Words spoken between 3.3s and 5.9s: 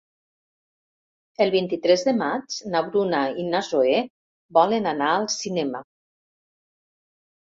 i na Zoè volen anar al cinema.